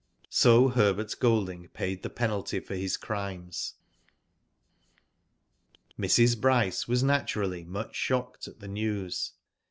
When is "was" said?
6.87-7.03